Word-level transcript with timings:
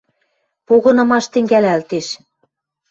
Погынымаш 0.67 1.25
тӹнгӓлӓлтеш. 1.33 2.07